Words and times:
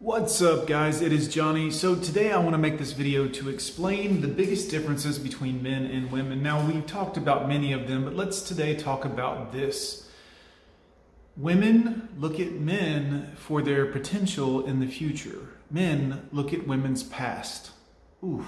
What's 0.00 0.40
up 0.40 0.68
guys, 0.68 1.02
it 1.02 1.12
is 1.12 1.26
Johnny. 1.26 1.72
So 1.72 1.96
today 1.96 2.30
I 2.30 2.38
want 2.38 2.52
to 2.52 2.58
make 2.58 2.78
this 2.78 2.92
video 2.92 3.26
to 3.26 3.48
explain 3.48 4.20
the 4.20 4.28
biggest 4.28 4.70
differences 4.70 5.18
between 5.18 5.60
men 5.60 5.86
and 5.86 6.12
women. 6.12 6.40
Now 6.40 6.64
we've 6.64 6.86
talked 6.86 7.16
about 7.16 7.48
many 7.48 7.72
of 7.72 7.88
them, 7.88 8.04
but 8.04 8.14
let's 8.14 8.40
today 8.40 8.76
talk 8.76 9.04
about 9.04 9.52
this. 9.52 10.08
Women 11.36 12.10
look 12.16 12.38
at 12.38 12.52
men 12.52 13.32
for 13.34 13.60
their 13.60 13.86
potential 13.86 14.64
in 14.64 14.78
the 14.78 14.86
future. 14.86 15.48
Men 15.68 16.28
look 16.30 16.54
at 16.54 16.64
women's 16.64 17.02
past. 17.02 17.72
Ooh, 18.22 18.46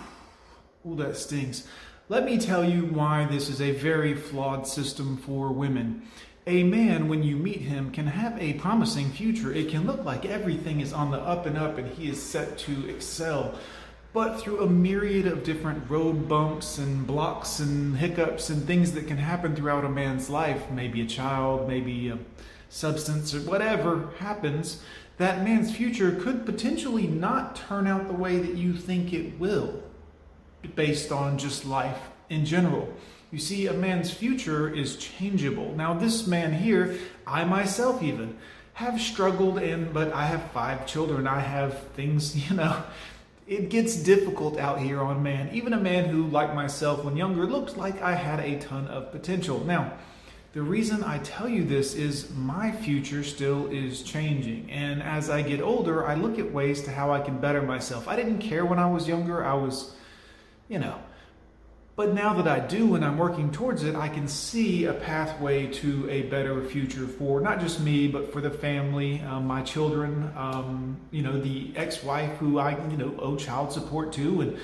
ooh 0.87 0.95
that 0.95 1.17
stings. 1.17 1.67
Let 2.09 2.25
me 2.25 2.39
tell 2.39 2.65
you 2.65 2.83
why 2.83 3.25
this 3.25 3.49
is 3.49 3.61
a 3.61 3.73
very 3.73 4.15
flawed 4.15 4.69
system 4.69 5.17
for 5.17 5.51
women. 5.51 6.03
A 6.47 6.63
man, 6.63 7.09
when 7.09 7.23
you 7.23 7.37
meet 7.37 7.61
him, 7.61 7.91
can 7.91 8.07
have 8.07 8.41
a 8.41 8.55
promising 8.55 9.11
future. 9.11 9.53
It 9.53 9.69
can 9.69 9.87
look 9.87 10.05
like 10.05 10.25
everything 10.25 10.81
is 10.81 10.93
on 10.93 11.11
the 11.11 11.19
up 11.19 11.45
and 11.45 11.59
up 11.59 11.77
and 11.77 11.93
he 11.93 12.09
is 12.09 12.23
set 12.23 12.57
to 12.59 12.89
excel. 12.89 13.55
But 14.13 14.41
through 14.41 14.61
a 14.61 14.69
myriad 14.69 15.27
of 15.27 15.45
different 15.45 15.89
road 15.89 16.29
bumps 16.29 16.79
and 16.79 17.07
blocks 17.07 17.61
and 17.61 17.97
hiccups 17.97 18.49
and 18.49 18.65
things 18.67 18.93
that 18.93 19.07
can 19.07 19.19
happen 19.19 19.55
throughout 19.55 19.85
a 19.85 19.89
man's 19.89 20.31
life, 20.31 20.71
maybe 20.71 21.03
a 21.03 21.07
child, 21.07 21.69
maybe 21.69 22.09
a 22.09 22.19
substance 22.71 23.35
or 23.35 23.41
whatever 23.41 24.09
happens, 24.19 24.83
that 25.19 25.45
man's 25.45 25.77
future 25.77 26.13
could 26.13 26.47
potentially 26.47 27.07
not 27.07 27.55
turn 27.55 27.87
out 27.87 28.09
the 28.09 28.15
way 28.15 28.39
that 28.39 28.55
you 28.55 28.73
think 28.73 29.13
it 29.13 29.39
will 29.39 29.83
based 30.75 31.13
on 31.13 31.37
just 31.37 31.67
life 31.67 32.09
in 32.31 32.47
general. 32.47 32.93
You 33.31 33.39
see, 33.39 33.67
a 33.67 33.73
man's 33.73 34.13
future 34.13 34.69
is 34.69 34.97
changeable. 34.97 35.73
Now, 35.75 35.95
this 35.95 36.27
man 36.27 36.53
here, 36.53 36.99
I 37.27 37.45
myself 37.45 38.03
even, 38.03 38.37
have 38.75 39.01
struggled 39.01 39.59
and 39.59 39.93
but 39.93 40.13
I 40.13 40.27
have 40.27 40.51
five 40.53 40.87
children. 40.87 41.27
I 41.27 41.41
have 41.41 41.87
things, 41.89 42.37
you 42.51 42.57
know, 42.57 42.83
it 43.47 43.69
gets 43.69 43.97
difficult 43.97 44.59
out 44.59 44.81
here 44.81 45.01
on 45.01 45.23
man. 45.23 45.51
Even 45.53 45.73
a 45.73 45.81
man 45.81 46.09
who, 46.09 46.27
like 46.27 46.55
myself 46.55 47.05
when 47.05 47.17
younger, 47.17 47.47
looked 47.47 47.77
like 47.77 48.01
I 48.03 48.15
had 48.15 48.41
a 48.41 48.59
ton 48.61 48.87
of 48.89 49.13
potential. 49.13 49.65
Now, 49.65 49.93
the 50.53 50.63
reason 50.63 51.05
I 51.05 51.19
tell 51.19 51.49
you 51.49 51.65
this 51.65 51.95
is 51.95 52.31
my 52.35 52.73
future 52.73 53.23
still 53.23 53.69
is 53.69 54.03
changing. 54.03 54.69
And 54.71 55.01
as 55.03 55.31
I 55.31 55.43
get 55.43 55.61
older, 55.61 56.05
I 56.07 56.15
look 56.15 56.41
at 56.41 56.53
ways 56.53 56.83
to 56.83 56.91
how 56.91 57.13
I 57.13 57.21
can 57.21 57.39
better 57.39 57.63
myself. 57.63 58.09
I 58.09 58.17
didn't 58.17 58.39
care 58.39 58.65
when 58.65 58.81
I 58.81 58.91
was 58.91 59.07
younger. 59.07 59.45
I 59.45 59.55
was 59.55 59.95
you 60.69 60.79
know. 60.79 60.99
But 62.01 62.15
now 62.15 62.33
that 62.33 62.49
I 62.49 62.61
do 62.61 62.95
and 62.95 63.05
I'm 63.05 63.19
working 63.19 63.53
towards 63.53 63.85
it, 63.85 63.95
I 63.95 64.09
can 64.09 64.27
see 64.27 64.87
a 64.87 64.95
pathway 64.95 65.67
to 65.67 66.09
a 66.09 66.23
better 66.23 66.65
future 66.65 67.07
for 67.07 67.43
not 67.43 67.61
just 67.61 67.79
me, 67.79 68.09
but 68.09 68.33
for 68.33 68.41
the 68.41 68.51
family, 68.51 69.21
um, 69.21 69.47
my 69.47 69.61
children, 69.61 70.33
um, 70.35 70.97
you 71.11 71.21
know, 71.21 71.39
the 71.39 71.71
ex-wife 71.77 72.39
who 72.39 72.59
I, 72.59 72.71
you 72.89 72.97
know, 72.97 73.15
owe 73.19 73.37
child 73.37 73.71
support 73.71 74.15
to. 74.15 74.41
And 74.41 74.59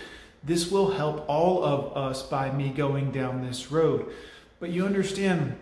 this 0.44 0.70
will 0.70 0.92
help 0.92 1.26
all 1.28 1.62
of 1.62 1.94
us 1.94 2.22
by 2.22 2.50
me 2.52 2.70
going 2.70 3.12
down 3.12 3.46
this 3.46 3.70
road. 3.70 4.10
But 4.58 4.70
you 4.70 4.86
understand, 4.86 5.58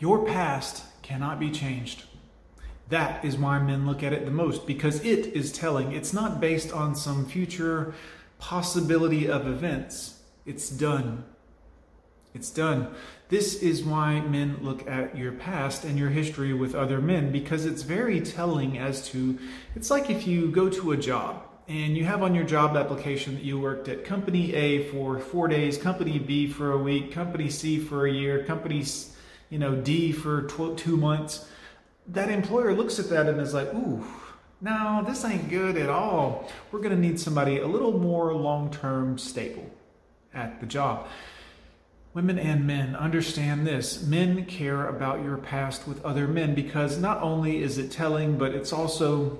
your 0.00 0.26
past 0.26 0.82
cannot 1.02 1.38
be 1.38 1.52
changed. 1.52 2.02
That 2.88 3.24
is 3.24 3.36
why 3.36 3.60
men 3.60 3.86
look 3.86 4.02
at 4.02 4.12
it 4.12 4.24
the 4.24 4.32
most 4.32 4.66
because 4.66 5.04
it 5.04 5.28
is 5.28 5.52
telling. 5.52 5.92
It's 5.92 6.12
not 6.12 6.40
based 6.40 6.72
on 6.72 6.96
some 6.96 7.24
future 7.24 7.94
possibility 8.40 9.28
of 9.28 9.46
events, 9.46 10.13
it's 10.46 10.68
done. 10.68 11.24
It's 12.34 12.50
done. 12.50 12.92
This 13.28 13.62
is 13.62 13.84
why 13.84 14.20
men 14.20 14.58
look 14.60 14.88
at 14.88 15.16
your 15.16 15.32
past 15.32 15.84
and 15.84 15.96
your 15.96 16.10
history 16.10 16.52
with 16.52 16.74
other 16.74 17.00
men 17.00 17.30
because 17.30 17.64
it's 17.64 17.82
very 17.82 18.20
telling 18.20 18.76
as 18.76 19.08
to 19.10 19.38
it's 19.76 19.90
like 19.90 20.10
if 20.10 20.26
you 20.26 20.50
go 20.50 20.68
to 20.68 20.92
a 20.92 20.96
job 20.96 21.44
and 21.68 21.96
you 21.96 22.04
have 22.04 22.22
on 22.22 22.34
your 22.34 22.44
job 22.44 22.76
application 22.76 23.36
that 23.36 23.44
you 23.44 23.58
worked 23.58 23.88
at 23.88 24.04
company 24.04 24.52
A 24.52 24.90
for 24.90 25.18
4 25.20 25.48
days, 25.48 25.78
company 25.78 26.18
B 26.18 26.48
for 26.48 26.72
a 26.72 26.78
week, 26.78 27.12
company 27.12 27.48
C 27.48 27.78
for 27.78 28.06
a 28.06 28.12
year, 28.12 28.44
company 28.44 28.84
you 29.48 29.58
know 29.58 29.76
D 29.76 30.10
for 30.10 30.42
2 30.42 30.96
months. 30.96 31.48
That 32.08 32.30
employer 32.30 32.74
looks 32.74 32.98
at 32.98 33.08
that 33.10 33.28
and 33.28 33.40
is 33.40 33.54
like, 33.54 33.72
"Ooh, 33.72 34.04
no, 34.60 35.04
this 35.06 35.24
ain't 35.24 35.48
good 35.48 35.76
at 35.76 35.88
all. 35.88 36.50
We're 36.72 36.80
going 36.80 36.94
to 36.94 37.00
need 37.00 37.20
somebody 37.20 37.60
a 37.60 37.66
little 37.66 37.98
more 37.98 38.34
long 38.34 38.70
term 38.70 39.18
stable 39.18 39.70
at 40.34 40.60
the 40.60 40.66
job. 40.66 41.06
Women 42.12 42.38
and 42.38 42.66
men 42.66 42.94
understand 42.94 43.66
this. 43.66 44.02
Men 44.02 44.44
care 44.46 44.86
about 44.86 45.24
your 45.24 45.36
past 45.36 45.88
with 45.88 46.04
other 46.04 46.28
men 46.28 46.54
because 46.54 46.98
not 46.98 47.20
only 47.22 47.62
is 47.62 47.76
it 47.76 47.90
telling, 47.90 48.38
but 48.38 48.52
it's 48.52 48.72
also, 48.72 49.38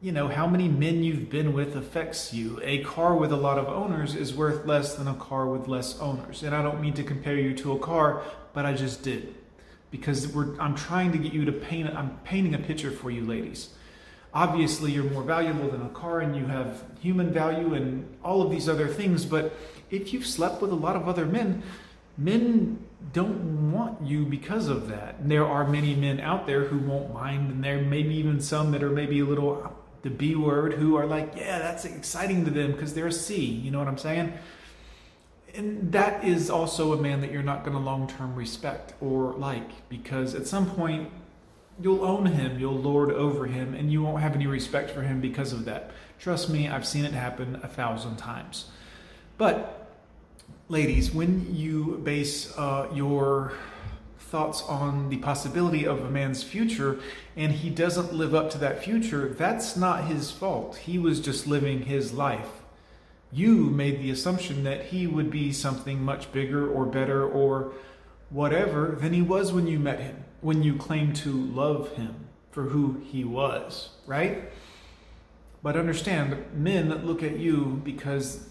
you 0.00 0.12
know, 0.12 0.28
how 0.28 0.46
many 0.46 0.68
men 0.68 1.02
you've 1.02 1.28
been 1.28 1.52
with 1.52 1.74
affects 1.74 2.32
you. 2.32 2.60
A 2.62 2.84
car 2.84 3.16
with 3.16 3.32
a 3.32 3.36
lot 3.36 3.58
of 3.58 3.66
owners 3.66 4.14
is 4.14 4.34
worth 4.34 4.66
less 4.66 4.94
than 4.94 5.08
a 5.08 5.14
car 5.14 5.46
with 5.46 5.66
less 5.66 5.98
owners. 5.98 6.44
And 6.44 6.54
I 6.54 6.62
don't 6.62 6.80
mean 6.80 6.94
to 6.94 7.02
compare 7.02 7.36
you 7.36 7.54
to 7.56 7.72
a 7.72 7.78
car, 7.80 8.22
but 8.52 8.64
I 8.64 8.72
just 8.72 9.02
did. 9.02 9.34
Because 9.90 10.32
I'm 10.60 10.76
trying 10.76 11.10
to 11.10 11.18
get 11.18 11.32
you 11.32 11.44
to 11.44 11.52
paint, 11.52 11.92
I'm 11.92 12.18
painting 12.24 12.54
a 12.54 12.58
picture 12.58 12.92
for 12.92 13.10
you, 13.10 13.24
ladies 13.24 13.70
obviously 14.36 14.92
you're 14.92 15.10
more 15.10 15.22
valuable 15.22 15.66
than 15.70 15.80
a 15.80 15.88
car 15.88 16.20
and 16.20 16.36
you 16.36 16.44
have 16.44 16.84
human 17.00 17.32
value 17.32 17.72
and 17.72 18.06
all 18.22 18.42
of 18.42 18.50
these 18.50 18.68
other 18.68 18.86
things. 18.86 19.24
But 19.24 19.56
if 19.90 20.12
you've 20.12 20.26
slept 20.26 20.60
with 20.60 20.70
a 20.70 20.74
lot 20.74 20.94
of 20.94 21.08
other 21.08 21.24
men, 21.24 21.62
men 22.18 22.78
don't 23.14 23.72
want 23.72 24.02
you 24.02 24.26
because 24.26 24.68
of 24.68 24.88
that. 24.88 25.16
And 25.20 25.30
there 25.30 25.46
are 25.46 25.66
many 25.66 25.94
men 25.94 26.20
out 26.20 26.46
there 26.46 26.66
who 26.66 26.76
won't 26.78 27.14
mind, 27.14 27.50
and 27.50 27.64
there 27.64 27.80
may 27.80 28.02
be 28.02 28.16
even 28.16 28.38
some 28.38 28.72
that 28.72 28.82
are 28.82 28.90
maybe 28.90 29.20
a 29.20 29.24
little 29.24 29.74
the 30.02 30.10
B 30.10 30.34
word 30.36 30.74
who 30.74 30.96
are 30.96 31.06
like, 31.06 31.32
yeah, 31.34 31.58
that's 31.58 31.86
exciting 31.86 32.44
to 32.44 32.50
them 32.50 32.72
because 32.72 32.92
they're 32.92 33.06
a 33.06 33.12
C. 33.12 33.42
You 33.42 33.70
know 33.70 33.78
what 33.78 33.88
I'm 33.88 33.96
saying? 33.96 34.34
And 35.54 35.90
that 35.92 36.22
is 36.22 36.50
also 36.50 36.92
a 36.92 37.00
man 37.00 37.22
that 37.22 37.32
you're 37.32 37.42
not 37.42 37.64
going 37.64 37.74
to 37.74 37.82
long 37.82 38.06
term 38.06 38.34
respect 38.34 38.92
or 39.00 39.32
like 39.32 39.88
because 39.88 40.34
at 40.34 40.46
some 40.46 40.70
point 40.70 41.10
you'll 41.80 42.04
own 42.04 42.26
him, 42.26 42.58
you'll 42.58 42.78
lord 42.78 43.10
over 43.10 43.46
him, 43.46 43.74
and 43.74 43.92
you 43.92 44.02
won't 44.02 44.22
have 44.22 44.34
any 44.34 44.46
respect 44.46 44.90
for 44.90 45.02
him 45.02 45.20
because 45.20 45.52
of 45.52 45.64
that. 45.66 45.90
Trust 46.18 46.48
me, 46.48 46.68
I've 46.68 46.86
seen 46.86 47.04
it 47.04 47.12
happen 47.12 47.60
a 47.62 47.68
thousand 47.68 48.16
times. 48.16 48.66
But, 49.36 49.88
ladies, 50.68 51.12
when 51.12 51.54
you 51.54 52.00
base 52.02 52.56
uh, 52.56 52.88
your 52.94 53.52
thoughts 54.18 54.62
on 54.62 55.08
the 55.10 55.18
possibility 55.18 55.86
of 55.86 56.00
a 56.00 56.10
man's 56.10 56.42
future 56.42 56.98
and 57.36 57.52
he 57.52 57.70
doesn't 57.70 58.12
live 58.12 58.34
up 58.34 58.50
to 58.50 58.58
that 58.58 58.82
future, 58.82 59.28
that's 59.28 59.76
not 59.76 60.06
his 60.06 60.30
fault. 60.30 60.76
He 60.76 60.98
was 60.98 61.20
just 61.20 61.46
living 61.46 61.82
his 61.82 62.12
life. 62.12 62.62
You 63.30 63.66
made 63.66 64.00
the 64.00 64.10
assumption 64.10 64.64
that 64.64 64.86
he 64.86 65.06
would 65.06 65.30
be 65.30 65.52
something 65.52 66.02
much 66.02 66.32
bigger 66.32 66.68
or 66.68 66.86
better 66.86 67.24
or 67.26 67.72
whatever 68.30 68.96
than 68.98 69.12
he 69.12 69.22
was 69.22 69.52
when 69.52 69.66
you 69.66 69.78
met 69.78 70.00
him 70.00 70.24
when 70.46 70.62
you 70.62 70.76
claim 70.76 71.12
to 71.12 71.32
love 71.32 71.90
him 71.94 72.14
for 72.52 72.62
who 72.62 73.02
he 73.10 73.24
was, 73.24 73.88
right? 74.06 74.44
But 75.60 75.76
understand, 75.76 76.36
men 76.54 77.04
look 77.04 77.24
at 77.24 77.36
you 77.36 77.80
because 77.82 78.46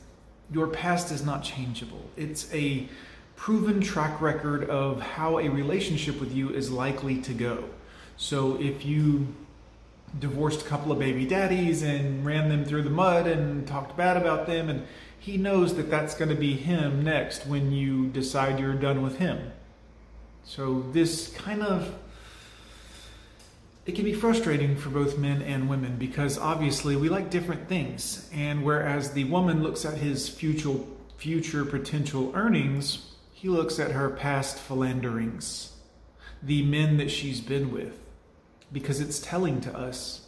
your 0.51 0.67
past 0.67 1.09
is 1.13 1.25
not 1.25 1.41
changeable. 1.41 2.03
It's 2.17 2.53
a 2.53 2.89
proven 3.37 3.79
track 3.79 4.19
record 4.19 4.69
of 4.69 4.99
how 4.99 5.39
a 5.39 5.47
relationship 5.47 6.19
with 6.19 6.35
you 6.35 6.49
is 6.49 6.69
likely 6.69 7.21
to 7.21 7.33
go. 7.33 7.63
So 8.17 8.59
if 8.59 8.85
you 8.85 9.33
divorced 10.19 10.63
a 10.63 10.65
couple 10.65 10.91
of 10.91 10.99
baby 10.99 11.25
daddies 11.25 11.81
and 11.81 12.25
ran 12.25 12.49
them 12.49 12.65
through 12.65 12.83
the 12.83 12.89
mud 12.89 13.25
and 13.25 13.65
talked 13.65 13.95
bad 13.95 14.17
about 14.17 14.47
them, 14.47 14.67
and 14.67 14.85
he 15.17 15.37
knows 15.37 15.75
that 15.75 15.89
that's 15.89 16.13
going 16.13 16.27
to 16.27 16.35
be 16.35 16.57
him 16.57 17.05
next 17.05 17.47
when 17.47 17.71
you 17.71 18.07
decide 18.07 18.59
you're 18.59 18.73
done 18.73 19.01
with 19.01 19.19
him. 19.19 19.53
So 20.45 20.85
this 20.91 21.33
kind 21.33 21.63
of 21.63 21.93
it 23.85 23.93
can 23.93 24.03
be 24.03 24.13
frustrating 24.13 24.75
for 24.75 24.89
both 24.89 25.17
men 25.17 25.43
and 25.43 25.69
women 25.69 25.97
because 25.97 26.39
obviously 26.39 26.95
we 26.95 27.07
like 27.07 27.29
different 27.29 27.67
things. 27.67 28.27
And 28.33 28.63
whereas 28.63 29.11
the 29.11 29.25
woman 29.25 29.61
looks 29.61 29.85
at 29.85 29.97
his 29.97 30.27
future 30.27 30.77
future 31.17 31.65
potential 31.65 32.31
earnings, 32.35 33.13
he 33.31 33.47
looks 33.47 33.79
at 33.79 33.91
her 33.91 34.09
past 34.09 34.57
philanderings, 34.57 35.71
the 36.43 36.63
men 36.63 36.97
that 36.97 37.09
she's 37.09 37.41
been 37.41 37.71
with, 37.71 37.97
because 38.71 38.99
it's 38.99 39.19
telling 39.19 39.61
to 39.61 39.75
us. 39.75 40.27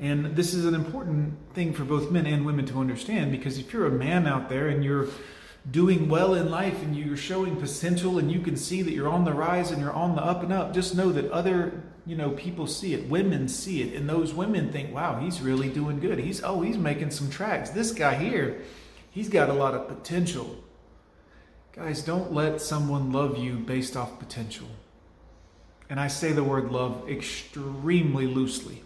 And 0.00 0.36
this 0.36 0.52
is 0.52 0.66
an 0.66 0.74
important 0.74 1.34
thing 1.54 1.72
for 1.72 1.84
both 1.84 2.10
men 2.10 2.26
and 2.26 2.44
women 2.44 2.66
to 2.66 2.80
understand 2.80 3.30
because 3.30 3.58
if 3.58 3.72
you're 3.72 3.86
a 3.86 3.90
man 3.90 4.26
out 4.26 4.48
there 4.48 4.68
and 4.68 4.84
you're 4.84 5.08
doing 5.70 6.08
well 6.08 6.34
in 6.34 6.50
life 6.50 6.82
and 6.82 6.96
you're 6.96 7.16
showing 7.16 7.56
potential 7.56 8.18
and 8.18 8.30
you 8.30 8.40
can 8.40 8.56
see 8.56 8.82
that 8.82 8.92
you're 8.92 9.08
on 9.08 9.24
the 9.24 9.32
rise 9.32 9.70
and 9.72 9.80
you're 9.82 9.92
on 9.92 10.14
the 10.14 10.22
up 10.22 10.42
and 10.42 10.52
up, 10.52 10.72
just 10.72 10.94
know 10.94 11.10
that 11.10 11.28
other, 11.30 11.82
you 12.06 12.16
know, 12.16 12.30
people 12.30 12.66
see 12.66 12.94
it. 12.94 13.08
Women 13.08 13.48
see 13.48 13.82
it. 13.82 13.94
And 13.94 14.08
those 14.08 14.32
women 14.32 14.70
think, 14.70 14.94
wow, 14.94 15.18
he's 15.18 15.40
really 15.40 15.68
doing 15.68 15.98
good. 15.98 16.18
He's, 16.18 16.42
oh, 16.42 16.60
he's 16.60 16.78
making 16.78 17.10
some 17.10 17.30
tracks. 17.30 17.70
This 17.70 17.90
guy 17.90 18.14
here, 18.14 18.62
he's 19.10 19.28
got 19.28 19.48
a 19.48 19.52
lot 19.52 19.74
of 19.74 19.88
potential. 19.88 20.62
Guys, 21.72 22.02
don't 22.02 22.32
let 22.32 22.60
someone 22.60 23.12
love 23.12 23.36
you 23.36 23.54
based 23.54 23.96
off 23.96 24.18
potential. 24.18 24.68
And 25.90 25.98
I 25.98 26.06
say 26.06 26.32
the 26.32 26.44
word 26.44 26.70
love 26.70 27.08
extremely 27.08 28.26
loosely. 28.26 28.82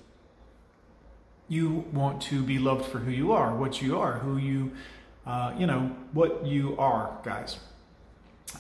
you 1.51 1.85
want 1.93 2.23
to 2.23 2.43
be 2.43 2.59
loved 2.61 2.87
for 2.87 3.01
who 3.01 3.11
you 3.11 3.33
are, 3.33 3.55
what 3.55 3.83
you 3.83 3.99
are, 3.99 4.21
who 4.21 4.37
you, 4.39 4.71
uh, 5.31 5.55
you 5.57 5.65
know, 5.65 5.83
what 6.13 6.45
you 6.45 6.75
are, 6.77 7.17
guys. 7.23 7.57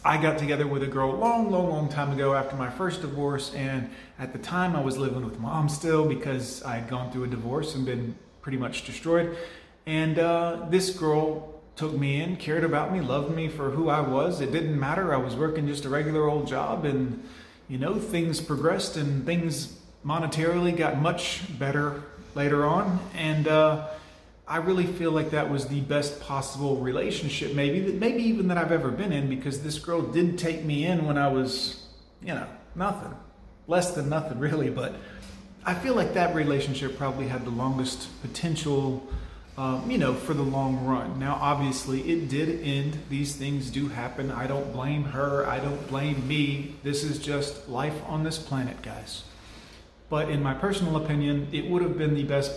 I 0.04 0.22
got 0.22 0.38
together 0.38 0.68
with 0.68 0.84
a 0.84 0.86
girl 0.86 1.10
long, 1.10 1.50
long, 1.50 1.68
long 1.68 1.88
time 1.88 2.12
ago 2.12 2.32
after 2.32 2.54
my 2.54 2.70
first 2.70 3.00
divorce, 3.00 3.52
and 3.54 3.90
at 4.20 4.32
the 4.32 4.38
time 4.38 4.76
I 4.76 4.80
was 4.80 4.96
living 4.96 5.24
with 5.24 5.40
mom 5.40 5.68
still 5.68 6.08
because 6.08 6.62
I 6.62 6.76
had 6.76 6.88
gone 6.88 7.10
through 7.10 7.24
a 7.24 7.26
divorce 7.26 7.74
and 7.74 7.84
been 7.84 8.14
pretty 8.40 8.56
much 8.56 8.86
destroyed. 8.86 9.36
And 9.84 10.20
uh, 10.20 10.66
this 10.70 10.90
girl 10.90 11.60
took 11.74 11.92
me 11.92 12.22
in, 12.22 12.36
cared 12.36 12.62
about 12.62 12.92
me, 12.92 13.00
loved 13.00 13.34
me 13.34 13.48
for 13.48 13.70
who 13.70 13.88
I 13.88 14.00
was. 14.00 14.40
It 14.40 14.52
didn't 14.52 14.78
matter. 14.78 15.12
I 15.12 15.16
was 15.16 15.34
working 15.34 15.66
just 15.66 15.84
a 15.86 15.88
regular 15.88 16.28
old 16.28 16.46
job, 16.46 16.84
and 16.84 17.20
you 17.66 17.78
know, 17.78 17.96
things 17.98 18.40
progressed 18.40 18.96
and 18.96 19.26
things 19.26 19.76
monetarily 20.06 20.76
got 20.76 21.02
much 21.02 21.58
better 21.58 22.04
later 22.36 22.64
on. 22.64 23.00
And 23.16 23.48
uh, 23.48 23.88
I 24.50 24.56
really 24.56 24.84
feel 24.84 25.12
like 25.12 25.30
that 25.30 25.48
was 25.48 25.68
the 25.68 25.80
best 25.80 26.20
possible 26.20 26.76
relationship, 26.78 27.54
maybe, 27.54 27.80
that 27.82 27.94
maybe 27.94 28.24
even 28.24 28.48
that 28.48 28.58
I've 28.58 28.72
ever 28.72 28.90
been 28.90 29.12
in, 29.12 29.28
because 29.28 29.62
this 29.62 29.78
girl 29.78 30.02
did 30.02 30.38
take 30.38 30.64
me 30.64 30.84
in 30.84 31.06
when 31.06 31.16
I 31.16 31.28
was, 31.28 31.86
you 32.20 32.34
know, 32.34 32.48
nothing, 32.74 33.14
less 33.68 33.94
than 33.94 34.08
nothing, 34.08 34.38
really. 34.48 34.68
But 34.68 34.96
I 35.64 35.74
feel 35.74 35.94
like 35.94 36.14
that 36.14 36.34
relationship 36.34 36.98
probably 36.98 37.28
had 37.28 37.44
the 37.44 37.50
longest 37.50 38.08
potential 38.22 39.08
um, 39.56 39.90
you 39.90 39.98
know, 39.98 40.14
for 40.14 40.32
the 40.32 40.42
long 40.42 40.86
run. 40.86 41.18
Now, 41.18 41.38
obviously, 41.38 42.00
it 42.10 42.30
did 42.30 42.62
end. 42.62 42.98
These 43.10 43.36
things 43.36 43.68
do 43.70 43.88
happen. 43.88 44.30
I 44.30 44.46
don't 44.46 44.72
blame 44.72 45.04
her. 45.04 45.46
I 45.46 45.58
don't 45.58 45.86
blame 45.86 46.26
me. 46.26 46.76
This 46.82 47.04
is 47.04 47.18
just 47.18 47.68
life 47.68 48.00
on 48.06 48.24
this 48.24 48.38
planet, 48.38 48.80
guys. 48.80 49.24
But 50.08 50.30
in 50.30 50.42
my 50.42 50.54
personal 50.54 50.96
opinion, 50.96 51.48
it 51.52 51.66
would 51.68 51.82
have 51.82 51.98
been 51.98 52.14
the 52.14 52.24
best 52.24 52.52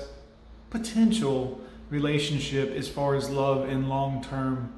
potential 0.69 1.59
relationship 1.93 2.71
as 2.75 2.89
far 2.89 3.13
as 3.13 3.29
love 3.29 3.69
and 3.69 3.87
long 3.87 4.23
term 4.23 4.73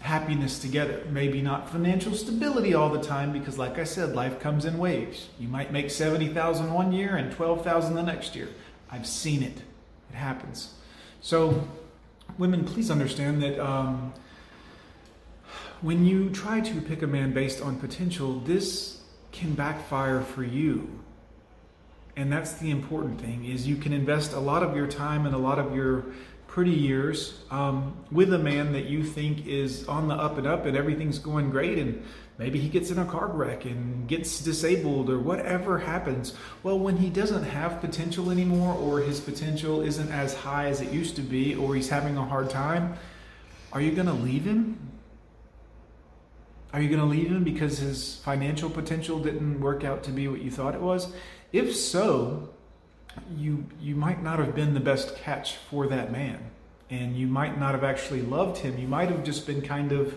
happiness 0.00 0.58
together. 0.58 1.02
Maybe 1.10 1.40
not 1.40 1.70
financial 1.70 2.14
stability 2.14 2.74
all 2.74 2.90
the 2.90 3.00
time 3.00 3.32
because 3.32 3.56
like 3.56 3.78
I 3.78 3.84
said, 3.84 4.14
life 4.14 4.38
comes 4.38 4.66
in 4.66 4.76
waves. 4.76 5.30
You 5.40 5.48
might 5.48 5.72
make 5.72 5.90
70,000 5.90 6.72
one 6.72 6.92
year 6.92 7.16
and 7.16 7.32
12,000 7.32 7.94
the 7.94 8.02
next 8.02 8.36
year. 8.36 8.48
I've 8.90 9.06
seen 9.06 9.42
it. 9.42 9.62
It 10.10 10.16
happens. 10.16 10.74
So, 11.22 11.66
women, 12.36 12.64
please 12.64 12.90
understand 12.90 13.42
that 13.42 13.58
um, 13.58 14.12
when 15.80 16.04
you 16.04 16.28
try 16.28 16.60
to 16.60 16.80
pick 16.82 17.00
a 17.00 17.06
man 17.06 17.32
based 17.32 17.62
on 17.62 17.78
potential, 17.78 18.40
this 18.40 19.00
can 19.30 19.54
backfire 19.54 20.20
for 20.20 20.44
you. 20.44 20.90
And 22.16 22.32
that's 22.32 22.52
the 22.54 22.70
important 22.70 23.20
thing 23.20 23.44
is 23.46 23.66
you 23.66 23.76
can 23.76 23.92
invest 23.92 24.32
a 24.32 24.40
lot 24.40 24.62
of 24.62 24.76
your 24.76 24.86
time 24.86 25.24
and 25.26 25.34
a 25.34 25.38
lot 25.38 25.58
of 25.58 25.74
your 25.74 26.04
pretty 26.46 26.72
years 26.72 27.38
um, 27.50 27.96
with 28.10 28.32
a 28.34 28.38
man 28.38 28.74
that 28.74 28.84
you 28.84 29.02
think 29.02 29.46
is 29.46 29.88
on 29.88 30.08
the 30.08 30.14
up 30.14 30.36
and 30.36 30.46
up 30.46 30.66
and 30.66 30.76
everything's 30.76 31.18
going 31.18 31.48
great 31.48 31.78
and 31.78 32.04
maybe 32.36 32.58
he 32.58 32.68
gets 32.68 32.90
in 32.90 32.98
a 32.98 33.04
car 33.06 33.28
wreck 33.28 33.64
and 33.64 34.06
gets 34.06 34.40
disabled 34.40 35.08
or 35.08 35.18
whatever 35.18 35.78
happens. 35.78 36.34
Well 36.62 36.78
when 36.78 36.98
he 36.98 37.08
doesn't 37.08 37.44
have 37.44 37.80
potential 37.80 38.30
anymore 38.30 38.74
or 38.74 39.00
his 39.00 39.18
potential 39.18 39.80
isn't 39.80 40.10
as 40.10 40.34
high 40.34 40.66
as 40.66 40.82
it 40.82 40.92
used 40.92 41.16
to 41.16 41.22
be 41.22 41.54
or 41.54 41.74
he's 41.74 41.88
having 41.88 42.18
a 42.18 42.24
hard 42.24 42.50
time 42.50 42.98
are 43.72 43.80
you 43.80 43.92
going 43.92 44.06
to 44.06 44.12
leave 44.12 44.44
him 44.44 44.91
are 46.72 46.80
you 46.80 46.88
going 46.88 47.00
to 47.00 47.06
leave 47.06 47.28
him 47.28 47.44
because 47.44 47.78
his 47.78 48.16
financial 48.24 48.70
potential 48.70 49.18
didn't 49.18 49.60
work 49.60 49.84
out 49.84 50.02
to 50.04 50.10
be 50.10 50.26
what 50.28 50.40
you 50.40 50.50
thought 50.50 50.74
it 50.74 50.80
was? 50.80 51.12
If 51.52 51.76
so 51.76 52.48
you 53.36 53.66
you 53.78 53.94
might 53.94 54.22
not 54.22 54.38
have 54.38 54.54
been 54.54 54.72
the 54.72 54.80
best 54.80 55.16
catch 55.16 55.56
for 55.56 55.86
that 55.88 56.10
man 56.10 56.38
and 56.88 57.14
you 57.14 57.26
might 57.26 57.58
not 57.60 57.72
have 57.72 57.84
actually 57.84 58.22
loved 58.22 58.58
him. 58.58 58.78
You 58.78 58.88
might 58.88 59.10
have 59.10 59.22
just 59.22 59.46
been 59.46 59.60
kind 59.60 59.92
of 59.92 60.14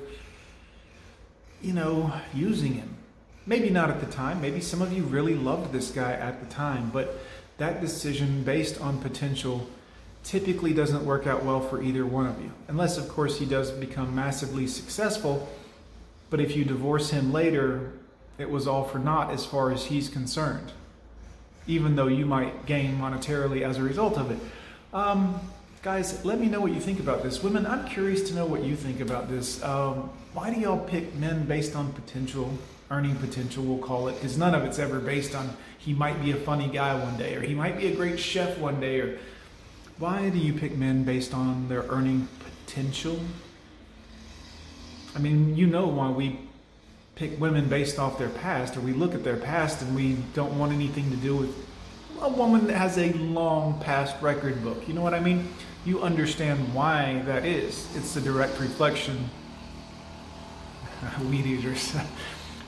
you 1.62 1.74
know 1.74 2.14
using 2.34 2.76
him. 2.76 2.96
Maybe 3.46 3.70
not 3.70 3.90
at 3.90 4.00
the 4.00 4.08
time. 4.08 4.42
Maybe 4.42 4.62
some 4.62 4.82
of 4.82 4.94
you 4.94 5.04
really 5.04 5.36
loved 5.36 5.74
this 5.74 5.92
guy 5.92 6.14
at 6.14 6.40
the 6.40 6.48
time 6.54 6.90
but 6.92 7.20
that 7.58 7.82
decision 7.82 8.44
based 8.44 8.80
on 8.80 9.00
potential 9.00 9.68
typically 10.24 10.74
doesn't 10.74 11.06
work 11.06 11.28
out 11.28 11.44
well 11.44 11.60
for 11.60 11.84
either 11.84 12.06
one 12.06 12.28
of 12.28 12.42
you. 12.42 12.52
Unless 12.70 12.98
of 12.98 13.10
course 13.10 13.40
he 13.40 13.46
does 13.46 13.72
become 13.72 14.16
massively 14.16 14.68
successful 14.68 15.50
but 16.30 16.40
if 16.40 16.56
you 16.56 16.64
divorce 16.64 17.12
him 17.12 17.32
later 17.32 17.92
it 18.38 18.50
was 18.50 18.68
all 18.68 18.84
for 18.84 19.00
naught 19.00 19.32
as 19.32 19.46
far 19.46 19.72
as 19.72 19.86
he's 19.86 20.10
concerned 20.10 20.72
even 21.68 21.96
though 21.96 22.08
you 22.08 22.26
might 22.26 22.66
gain 22.66 22.98
monetarily 22.98 23.62
as 23.62 23.78
a 23.78 23.84
result 23.84 24.18
of 24.18 24.32
it. 24.32 24.40
Um, 24.94 25.40
guys, 25.82 26.24
let 26.24 26.40
me 26.40 26.48
know 26.48 26.62
what 26.62 26.72
you 26.72 26.80
think 26.80 27.00
about 27.00 27.24
this. 27.24 27.42
Women, 27.42 27.66
I'm 27.66 27.86
curious 27.86 28.28
to 28.30 28.36
know 28.36 28.46
what 28.46 28.64
you 28.64 28.76
think 28.76 29.00
about 29.00 29.30
this. 29.30 29.64
Um, 29.64 30.10
why 30.34 30.54
do 30.54 30.60
y'all 30.60 30.80
pick 30.80 31.16
men 31.16 31.46
based 31.46 31.76
on 31.76 31.92
potential, 31.94 32.52
earning 32.92 33.16
potential, 33.16 33.64
we'll 33.64 33.80
call 33.80 34.08
it? 34.08 34.16
Because 34.16 34.38
none 34.38 34.54
of 34.54 34.64
it's 34.64 34.80
ever 34.80 35.00
based 35.00 35.36
on 35.36 35.56
he 35.78 35.94
might 35.94 36.22
be 36.24 36.32
a 36.32 36.36
funny 36.36 36.68
guy 36.68 36.96
one 36.96 37.18
day, 37.18 37.36
or 37.36 37.42
he 37.42 37.54
might 37.54 37.78
be 37.78 37.88
a 37.88 37.96
great 37.96 38.20
chef 38.20 38.58
one 38.58 38.80
day, 38.80 39.00
or 39.00 39.18
why 39.98 40.30
do 40.30 40.38
you 40.38 40.54
pick 40.54 40.76
men 40.76 41.04
based 41.04 41.34
on 41.34 41.68
their 41.70 41.84
earning 41.84 42.28
potential? 42.66 43.20
I 45.16 45.20
mean, 45.20 45.56
you 45.56 45.66
know 45.66 45.88
why 45.88 46.10
we 46.10 46.40
pick 47.16 47.40
women 47.40 47.70
based 47.70 47.98
off 47.98 48.20
their 48.20 48.30
past, 48.30 48.76
or 48.76 48.82
we 48.82 48.92
look 48.92 49.16
at 49.16 49.24
their 49.24 49.38
past 49.38 49.82
and 49.82 49.96
we 49.96 50.18
don't 50.34 50.60
want 50.60 50.74
anything 50.74 51.10
to 51.10 51.18
do 51.18 51.36
with 51.38 51.56
a 52.22 52.30
woman 52.30 52.68
that 52.68 52.76
has 52.76 52.98
a 52.98 53.14
long 53.14 53.80
past 53.82 54.22
record 54.22 54.62
book. 54.64 54.88
You 54.88 54.94
know 54.94 55.02
what 55.02 55.14
I 55.14 55.20
mean? 55.20 55.48
You 55.86 56.02
understand 56.02 56.74
why 56.74 57.22
that 57.26 57.46
is. 57.46 57.88
It's 57.96 58.16
a 58.16 58.22
direct 58.22 58.60
reflection. 58.60 59.30
Weed 61.30 61.46
eaters. 61.46 61.96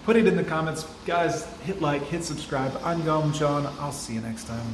Put 0.05 0.15
it 0.15 0.25
in 0.25 0.37
the 0.37 0.43
comments. 0.43 0.85
Guys, 1.05 1.45
hit 1.63 1.81
like, 1.81 2.01
hit 2.03 2.23
subscribe. 2.23 2.79
I'm 2.83 3.03
Gom 3.03 3.33
John. 3.33 3.65
I'll 3.79 3.91
see 3.91 4.13
you 4.13 4.21
next 4.21 4.45
time. 4.45 4.73